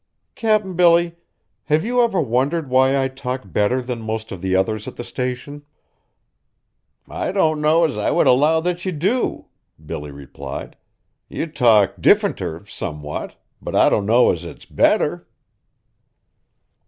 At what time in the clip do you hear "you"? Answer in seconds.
1.85-2.01